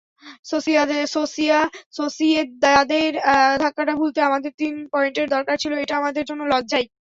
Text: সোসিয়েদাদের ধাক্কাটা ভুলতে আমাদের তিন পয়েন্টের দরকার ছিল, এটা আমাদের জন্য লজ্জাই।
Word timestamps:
সোসিয়েদাদের 1.97 3.11
ধাক্কাটা 3.61 3.93
ভুলতে 3.95 4.19
আমাদের 4.21 4.51
তিন 4.59 4.73
পয়েন্টের 4.93 5.27
দরকার 5.35 5.55
ছিল, 5.59 5.73
এটা 5.83 5.93
আমাদের 6.01 6.23
জন্য 6.29 6.41
লজ্জাই। 6.51 6.85